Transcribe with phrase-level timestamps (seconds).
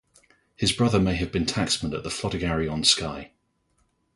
[0.55, 3.33] His brother may have been tacksman at Flodigarry on Skye.